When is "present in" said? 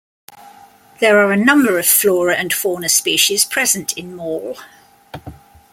3.45-4.15